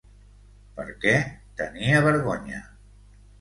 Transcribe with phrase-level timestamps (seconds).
[0.79, 1.13] Per què
[1.61, 2.65] tenia vergonya...